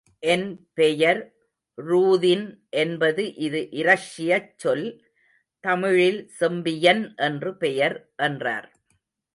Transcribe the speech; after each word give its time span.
என் 0.23 0.47
பெயர் 0.73 1.19
ரூதின் 1.77 2.45
என்பது 2.75 3.35
இது 3.37 3.61
இரஷ்யச் 3.73 4.51
சொல்.தமிழில் 4.57 6.21
செம்பியன் 6.39 7.03
என்று 7.19 7.57
பெயர் 7.57 7.97
என்றார். 8.23 8.69